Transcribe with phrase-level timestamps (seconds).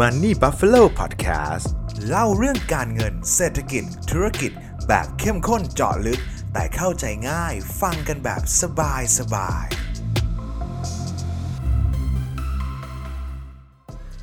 [0.00, 1.66] Money Buffalo Podcast
[2.08, 4.52] เล่าเรื่องการเงินเศรษฐกิจ ธุรกิจ
[4.88, 6.20] แบบเข้มข้นเจาะลึก
[6.52, 9.66] แต่เข้าใจง่ายฟังกันแบบสบายสบาย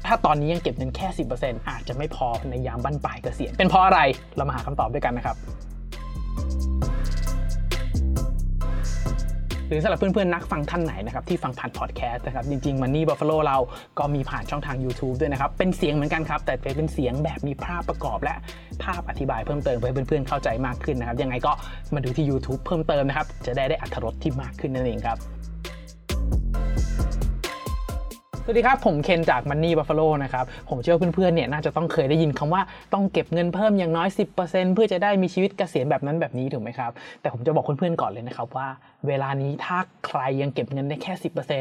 [0.05, 1.07] ถ้าตอนนี้ยังเก็บเงินแค่
[1.39, 3.99] 10%อาจจะไม่พอในยามบั้นปลายเกษียณเป็นเพราะอะไร
[4.35, 5.35] เรามาหาคำตอบด้วยกันนะครับ
[9.73, 13.57] รือสำหรับเพื่อนๆนักฟังท่านไหนนะครับที่ฟังผ่านพอดแคสต์นะครับจริงๆ Money Buffalo เรา
[13.99, 18.35] ก็มีผ่านช่องทาง YouTube ด้วยนะครับเป็นเสียงเหมือนกันครับแต่เป็นเสียงแบบมีภาพประกอบ และ
[18.83, 21.51] ภาพอธิบายเพิ่มเติมเพื่อให้เพื่อนๆเข้าใจมากขึ้นนะครับยังไงก็
[21.93, 25.17] มาดูที่ YouTube เพิ่มเติมนะครับจะได้ได้อัธรสที่มากขึ้นนั่นเองครับ
[28.45, 32.61] สวัสดีครับ ผมเคนจาก Money Buffalo นะครับ ผมเชื่อเพื่อนๆเนี่ยน่าจะต้องเคยได้ยินคำว่า
[32.93, 34.07] ต้องเก็บเงินเพิ่มอย่างน้อย
[34.41, 38.67] 10%เพื่อจะได้มีชีวิตเกษียณแบบนั้นแบบนี้ถูกไหมครับ แต่ผมจะบอกเพื่อนๆก่อนเลยนะครับว่า
[39.07, 41.13] เวลานี้ถ้าใครยังเก็บเงินได้แค่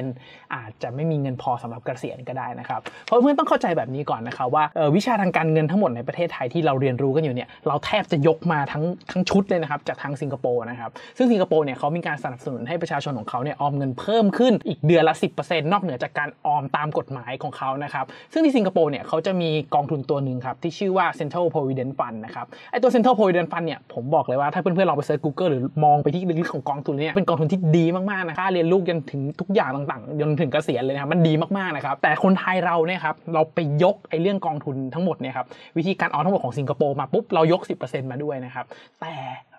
[0.02, 35.46] 10%อาจจะไม่มีเงินพอสำหรับเกษียณก็ได้นะครับ เพราะเพื่อนๆต้องเข้าใจแบบนี้ก่อนนะครับว่าออวิชาทางการเงินทั้งหมดในประเทศไทยที่เราเรียนรู้กันอยู่เนี่ยเราแทบจะยกมาทั้งทั้งชุดเลยนะครับจากทางสิงคโปร์นะครับซึ่งสิงคโปร์เนี่ยเขามีการสนับสนุนให้ประชาชนของเขาเนี่ยออมเงินเพิ่มขึ้นอีกเดือนละ 10%นอกเหนือจากการออมตามกฎหมายของเขานะครับ ซึ่งที่สิงคโปร์เนี่ยเขาจะมีกองทุนตัวหนึ่งครับที่ชื่อว่า Central Provident Fund นะครับไอตัว Central Provident Fund เนี่ยผมบอกเลยว่าถ้าเพื่อนๆลองไปเซิร์ช Google หรือมองไปที่ลึกๆของกองทุนเนี่ยเป็นกองทุนที่ดีมากๆนะค่าเรียนลูกจนถึงทุกอย่างต่างๆจนถึงเกษียณเลยนะครับมันดีมากๆนะครับแต่คนไทยเราเนี่ยครับเราไปยกไอเรื่องกองทุนทั้งหมดเนี่ยครับ
[35.78, 38.66] วิธีการออมทั้งหมดของสิงคโปร์มาปุ๊บเรายก 10%มาด้วยนะครับ
[39.00, 39.14] แต่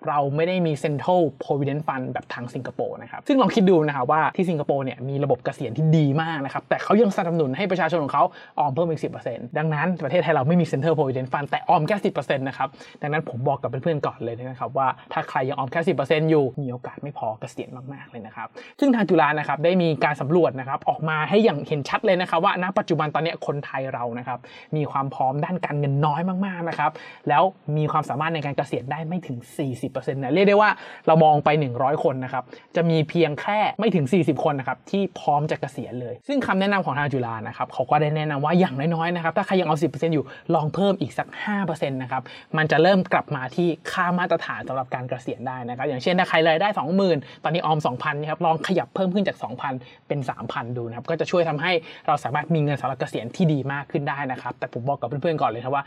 [0.08, 8.24] เราไม่ได้มี Central Provident Fund แบบทางสิงคโปร์นะครับ ซึ่งลองคิดดูนะครับว่าที่สิงคโปร์เนี่ยมีระบบเกษียณที่ดีมากนะครับ แต่เขายังสนับสนุนให้ประชาชนของเขา
[8.60, 12.68] ออมเพิ่มอีก 10%ดังนั้นประเทศไทยเราไม่มี Central Provident Fund แต่ออมแค่10%นะครับ
[13.02, 18.48] ดังนั้นผมบอกกับเพื่อนๆก่อนเลยนะครับว่าถ้าใครยังออมแค่ 10%อยู่มีโอกาสไม่พอเกษียณมากๆเลยนะครับ
[18.80, 24.40] ซึ่งทางจุฬานะครับได้มีการสำรวจนะครับออกมาให้อย่างเห็นชัดเลยนะครับว่าณปัจจุบันตอนนี้คนไทยเรานะครับ
[24.76, 26.92] มีความพร้อมด้านการเงินน้อยมากๆนะครับ
[27.30, 27.44] แล้ว
[27.78, 29.38] มีความสามารถในการเกษียณได้ไม่ถึง
[29.68, 30.70] 40นะเรียกได้ว่า
[31.08, 32.44] เรามองไป 100 คนนะครับ
[32.76, 41.28] จะมีเพียงแค่ไม่ถึง 40 คนนะครับที่พร้อมจะเกษียณเลย ซึ่งคำแนะนำของทางจุฬานะครับเขาก็ได้แนะนำว่าอย่างน้อยๆนะครับถ้าใครยังเอา 10%อยู่ลองเพิ่มอีกสัก
[41.62, 42.22] 5%นะครับ
[42.58, 46.68] มันจะเริ่มกลับมาที่ค่ามาตรฐานสำหรับการเกษียณได้นะครับอย่างเช่นถ้าใครรายได้
[47.06, 49.38] 20,000 ตอนนี้ออม 2,000นะครับลองขยับเพิ่มขึ้นจาก
[49.74, 51.72] 2,000 เป็น 3,000 ดูนะครับก็จะช่วยทำให้
[52.08, 55.84] เราสามารถมีเงินสำหรับเกษียณที่ดีมากขึ้นได้นะครับแต่ผมบอกกับเพื่อนๆก่อนเลยครับว่า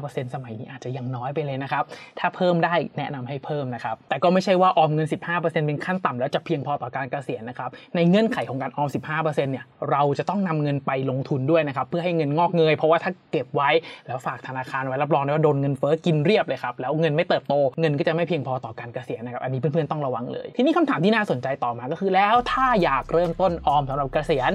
[0.00, 1.84] 15%สมัยนี้อาจจะยังน้อยไปเลยนะครับ
[2.18, 13.70] ถ้าเพิ่มได้แนะนำให้เพิ่มนะครับแต่ก็ไม่ใช่ว่าออมเงิน 15%เป็นขั้นต่ำแล้วจะเพียงพอต่อการเกษียณนะครับในเงื่อนไขของการออม 15%เนี่ยเราจะต้องนำเงินไปลงทุนด้วยนะครับเพื่อให้เงินงอกเงยเพราะว่าถ้าเก็บไว้
[14.06, 24.50] แล้วฝากธนาคารไว้รับรองได้ว่าโดนเงินเฟ้อกินเรียบเลยครับแล้วเงินไม่เติบโตเงินก็จะไม่เพียงพอต่อการเกษียณนะครับอันนี้เพื่อนๆต้องระวังเลย ทีนี้คำถามที่น่าสนใจต่อมาก็คือ แล้วถ้าอยากเริ่มต้นออมสำหรับเกษียณ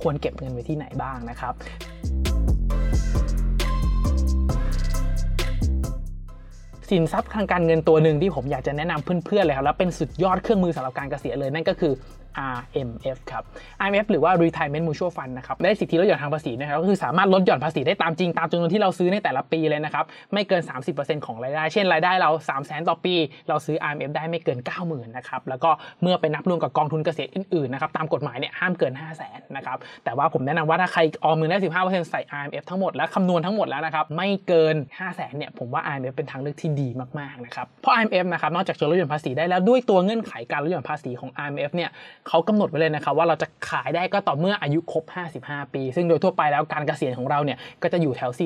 [0.00, 1.54] ควรเก็บเงินไว้ที่ไหนบ้างนะครับ
[6.92, 11.92] สินทรัพย์ทางการเงินตัวหนึ่งที่ผมอยากจะแนะนำเพื่อนๆเลยครับแล้วเป็นสุดยอดเครื่องมือสำหรับการเกษียณเลยนั่นก็คือ
[12.56, 13.42] RMF ครับ
[13.84, 20.62] RMF หรือว่า Retirement Mutual Fund นะครับ ได้สิทธิลดหย่อนทางภาษีนะครับ ก็คือสามารถลดหย่อนภาษีได้ตามจริงตามจำนวนที่เราซื้อในแต่ละปีเลยนะครับ ไม่เกิน
[20.94, 23.14] 30%ของรายได้ เช่นรายได้เรา 3 0 0 0 0 0 ต่อปี
[23.48, 25.70] เราซื้อ RMF ได้ไม่เกิน 90,000นะครับ แล้วก็
[26.02, 35.18] เมื่อไปนับรวมกับกองทุนเกษียณอื่นๆนะครับ ตามกฎหมายเนี่ยห้ามเกิน 5 0 0 0 0 0นะครับ แต่ว่าผมแนะนำว่าถ้าใครออมเงินได้ 15%ใส่ RMF ทั้งหมดและคำนวณทั้งหมดแล้วนะครับ ไม่เกิน 5 0 0
[35.18, 36.88] 0 0 0เนี่ย ผมว่า RMF เป็นทางเลือกที่ดี
[37.18, 41.90] มากๆนะครับ เพราะ IMF นะครับ นอกจากจะลดหย่อนภาษีได้แล้วด้วยตัวเงื่อนไขการลดหย่อนภาษีของ IMF เนี่ย
[42.28, 45.04] เขากำหนดไว้เลยนะครับว่าเราจะขายได้ก็ต่อเมื่ออายุครบ
[45.40, 48.42] 55 ปี ซึ่งโดยทั่วไปแล้วการเกษียณของเราเนี่ยก็จะอยู่แถว 40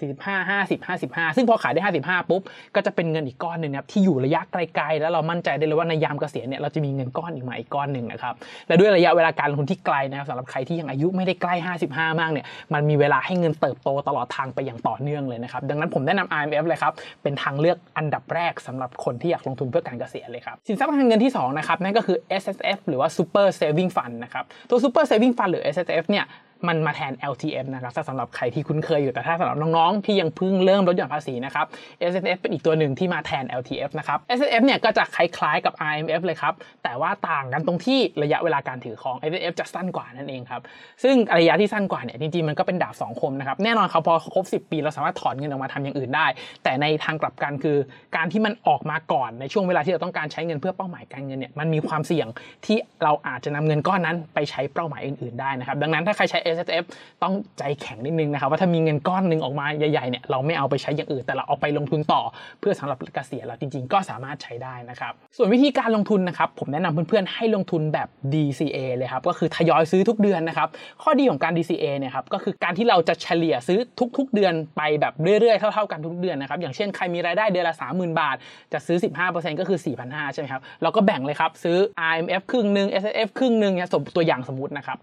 [0.00, 2.42] 45 50 55 ซึ่งพอขายได้ 55 ปุ๊บ
[2.74, 8.34] ก็จะเป็นเงินอีกก้อนหนึ่งนะครับที่อยู่ระยะไกลๆ แล้วเรามั่นใจได้เลยว่าในยามเกษียณเนี่ยเราจะมีเงินก้อนอีกมาอีกก้อนหนึ่งนะครับ
[8.68, 11.54] และด้วยระยะเวลาการลงทุนที่ไกลนะครับสำหรับใครที่ยังอายุไม่ได้ใกล้
[11.88, 25.50] 55 มากเนี่ยมันมีเวลาให้เงินเติบโตตลอดทางไปอย่างต่อเนื่องเลยนะครับดังนั้นผมแนะนำ IMF เลยครับเป็นทางเลือกอันดับแรกสำหรับคนที่อยากลงทุนเพื่อการเกษียณเลยครับสินทรัพย์ทางเงินที่2นะครับนั่นก็คือ S S F หรือว่า Super Saving Fund นะครับตัว Super Saving Fund
[25.52, 26.26] หรือ S S F เนี่ย
[26.68, 31.66] มันมาแทน LTF นะครับสำหรับใครที่คุ้นเคยอยู่แต่ถ้าสำหรับน้องๆ ที่ยังเพิ่งเริ่มลดหย่อนภาษีนะครับ
[32.10, 39.16] S S F เป็นอีกตัวหนึ่งที่มาแทน LTF นะครับ S S F เนี่ยก็จะคล้ายๆกับ I M F เลยครับ แต่ว่าต่างกันตรงที่ระยะเวลาการถือของ
[39.30, 40.62] S S F จะสั้นกว่านั่นเองครับ
[41.02, 46.26] ซึ่งระยะที่สั้นกว่าเนี่ยจริงๆมันก็เป็นดาบสองคมนะครับแน่นอนครับพอครบ 10 ปีเราสามารถถอนเงินออกมาทำอย่างอื่นได้
[46.64, 47.76] แต่ในทางกลับกันคือ
[48.16, 52.26] การที่มันออกมาก่อนในช่วงเวลาที่เราต้องการใช้เงินเพื่อเป้าหมายการเงินเนี่ยมันมีความเสี่ยง
[52.66, 56.84] ที่เราอาจจะนำเงินก้อนนั้นไปใช้เป้าหมายอื่นๆได้นะครับดังนั้นถ้าใครใช้ S S F
[57.22, 62.22] ต้องใจแข็งนิดนึงนะครับว่าถ้ามีเงินก้อนหนึ่งออกมาใหญ่ๆเนี่ยเราไม่เอาไปใช้อย่างอื่นแต่เราเอาไปลงทุนต่อ
[62.60, 70.68] เพื่อสำหรับเกษียณเราจริงๆ ก็สามารถใช้ได้นะครับส่วนวิธีการลงทุนนะครับผมแนะนำเพื่อนๆให้ลงทุนแบบ DCA เลยครับก็คือทยอยซื้อทุกเดือนนะครับ
[71.02, 73.78] ข้อดีของการ DCA เนี่ยครับก็คือการที่เราจะเฉลี่ยซื้อ
[74.18, 78.36] ทุก ๆ เดือนไปแบบเรื่อยๆเท่าๆกันทุกเดือนนะครับอย่างเช่นใครมีรายได้เดือนละ 30,000 บาท
[78.72, 78.98] จะซื้อ
[79.28, 81.78] 15%ก็คือ 4,500 ใช่ไหมครับเราก็แบ่งเลยครับซื้อ
[82.12, 84.98] IMF ครึ่งหนึ่ง S F ครึ่งหนึ่งเนี่ยสมตัวอย่างสมมตินะครับ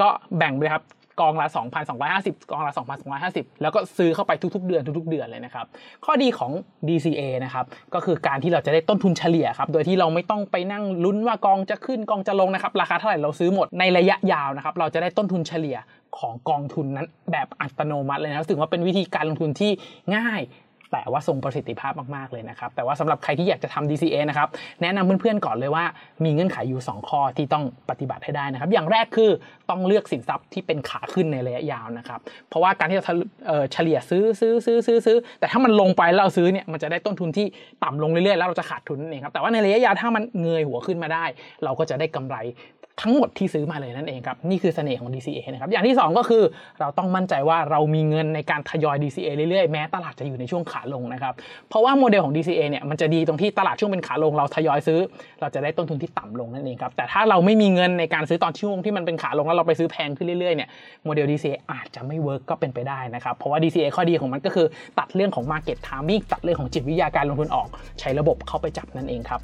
[0.00, 0.08] ก็
[0.38, 0.84] แบ่งเลยครับ
[1.20, 1.48] กองละ
[1.98, 2.72] 2,250 กองละ
[3.16, 5.66] 2,250 แล้วก็ซื้อเข้าไปทุกๆ เดือนทุกๆ เดือนเลยนะครับ
[6.04, 6.52] ข้อดีของ
[6.88, 7.64] DCA นะครับ
[7.94, 15.76] ก็คือการที่เราจะได้ต้นทุนเฉลี่ยครับ โดยที่เราไม่ต้องไปนั่งลุ้นว่ากองจะขึ้นกองจะลงนะครับ ราคาเท่าไหร่เราซื้อหมดในระยะยาวนะครับ เราจะได้ต้นทุนเฉลี่ย
[16.18, 19.70] ของกองทุนนั้นแบบอัตโนมัติเลยนะถือว่าเป็นวิธีการลงทุนที่
[20.16, 20.40] ง่าย
[20.94, 24.48] แต่ว่าทรงประสิทธิภาพมากๆเลยนะครับ แต่ว่าสำหรับใครที่อยากจะทำ DCA นะครับ
[24.82, 25.84] แนะนำเพื่อนๆก่อนเลยว่า
[26.24, 29.30] มีเงื่อนไขอยู่ 2 ข้อที่ต้องปฏิบัติให้ได้นะครับ อย่างแรกคือ
[29.70, 33.04] ต้องเลือกสินทรัพย์ที่เป็นขาขึ้นในระยะยาวนะครับ เพราะว่าการที่เรา
[33.72, 37.46] เฉลี่ยซื้อซื้อซื้อซื้อซื้อแต่ถ้ามันลงไปแล้วเราซื้อเนี่ยมันจะได้ต้นทุนที่
[37.84, 41.24] ต่ำลงเรื่อยๆแล้วเราจะขาดทุนนั่นเองครับแต่ว่าในระยะยาวถ้ามันเงยหัวขึ้นมาได้
[41.64, 42.36] เราก็จะได้กำไร
[43.02, 46.42] ทั้งหมดที่ซื้อมาเลยนั่นเองครับ นี่คือเสน่ห์ของ DCA นะครับ อย่างที่ 2 ก็คือ
[46.80, 51.34] เราต้องมั่นใจว่าเรามีเงินในการทยอย DCA เรื่อยๆ แม้ตลาดจะอยู่ในช่วงขาลงนะครับ
[51.68, 55.00] เพราะว่าโมเดลของ DCA เนี่ยมันจะดีตรงที่ตลาดช่วงเป็นขาลงเราทยอยซื้อ
[55.40, 60.68] เราจะได้ต้นทุนที่ต่ำลงนั่นเองครับ แต่ถ้าเราไม่มีเงินในการซื้อตอนช่วงที่มันเป็นขาลงแล้วเราไปซื้อแพงขึ้นเรื่อยๆเนี่ย
[61.04, 64.66] โมเดล DCA อาจจะไม่ work ก็เป็นไปได้นะครับเพราะว่า DCA ข้อดีของมันก็คือ
[64.98, 67.68] ตัดเรื่องของ Market Timing ตัดเรื่องของจิตวิทยาการลงทุนออก
[68.00, 69.42] ใช้ระบบเข้าไปจับนั่นเองครับ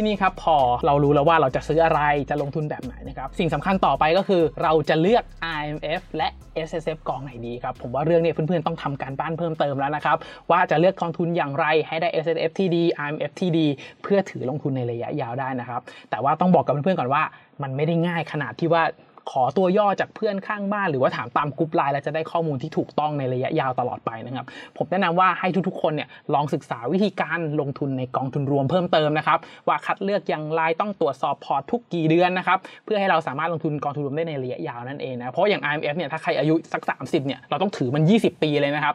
[0.00, 0.56] ที่นี่ครับพอ
[0.86, 2.00] เรารู้แล้วว่าเราจะซื้ออะไร
[2.30, 5.24] จะลงทุนแบบไหนนะครับสิ่งสำคัญต่อไปก็คือเราจะเลือก
[5.60, 6.28] IMF และ
[6.68, 10.16] S S F กองไหนดีครับผมว่าเรื่องนี้เพื่อนๆต้องทำการบ้านเพิ่มเติมแล้วนะครับ
[10.50, 13.66] ว่าจะเลือกกองทุนอย่างไรให้ได้ S S F ที่ดี IMF ที่ดี
[14.02, 15.80] เพื่อถือลงทุนในระยะยาวได้นะครับ
[16.10, 17.22] แต่ว่าต้องบอกกับเพื่อนๆก่อนว่า
[17.62, 18.82] มันไม่ได้ง่ายขนาดที่ว่า
[19.30, 24.46] ขอตัวย่อจากเพื่อนข้างบ้าน หรือว่าถามตามกรุ๊ปไลน์แล้วจะได้ข้อมูลที่ถูกต้องในระยะยาวตลอดไปนะครับ
[24.76, 29.38] ผมแนะนำว่าให้ทุกๆ คนเนี่ยลองศึกษาวิธีการลงทุนในกองทุนรวมเพิ่มเติมนะครับ
[29.68, 38.94] ว่าคัดเลือกอย่างไรต้องตรวจสอบพอร์ตทุกกี่เดือนนะครับเพื่อให้เราสามารถลงทุนกองทุนรวมได้ในระยะยาวนั่นเองนะเพราะอย่าง RMF เนี่ยถ้าใครอายุสัก 30เนี่ยเราต้องถือมัน 20 ปีเลยนะครับ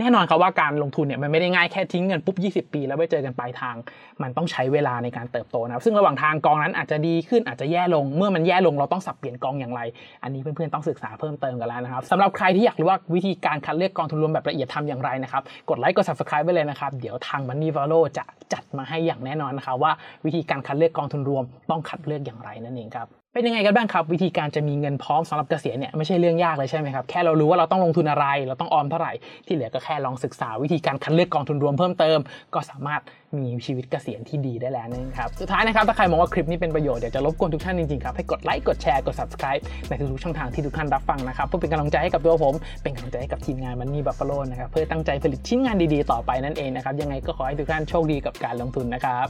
[0.00, 3.76] แน่นอนครับว่าการลงทุนเนี่ยมันไม่ได้ง่ายแค่ทิ้งเงินปุ๊บ 20 ปี แล้วไปเจอกันปลายทาง
[4.22, 9.80] มันต้องใช้เวลาในการเติบโตนะครับซึ่งระหว่างทางกองนั้นอาจจะดีขึ้นอาจจะแย่ลงเมื่อมันแย่ลงเราต้องสับเปลี่ยนกองอย่างไร
[10.22, 19.92] อันนี้เพื่อนๆต้องศึกษาเพิ่มเติมกันแล้วนะครับสำหรับใครที่อยากรู้ว่าวิธีการคัดเลือกกองทุนรวมแบบละเอียดทำอย่างไรนะครับกดไลค์กด subscribe ไปเลยนะครับเดี๋ยวทาง Money v a l o จะจัดมาให้อย่างแน่นอนนะครับว่า
[20.24, 29.12] วิธีการคัดเลือกกองทุนรวมต้องคัดเลือกอย่างไรนั่นเองครับ เป็นยังไงกันบ้างครับ วิธีการจะมีเงินพร้อมสำหรับเกษียณเนี่ยไม่ใช่เรื่องยากเลยใช่ไหมครับแค่เรารู้ว่าเราต้องลงทุนอะไร เราต้องออมเท่าไหร่
[29.46, 32.18] ที่เหลือก็แค่ลองศึกษาวิธีการคัดเลือกกองทุนรวมเพิ่มเติม
[32.54, 33.00] ก็สามารถ
[33.38, 49.26] มีชีวิตเกษียณที่ดีได้แล้วนั่ครับสุดท้ายนะครับถ้าใครมองว่าคลิปนี้เป็นประโยชน์เดี๋ยวจะรบกวนทุกท่านจริงๆครับให้กดไลค์กดแชร์กด subscribe ในทุกๆช่องทางที่ทุกท่านรับฟังนะครับเพื่อเป็นกำลังใจให้กับตัวผมเป็นกำลังใจให้กับทีมงานมันนี่บัฟฟาโลนะครับเพื่อตั้งใจผลิตชิ้นงานดีๆ ต่อไปนั่นเองนะครับยังไงก็ขอให้ทุกท่านโชคดีกับการลงทุนนะครับ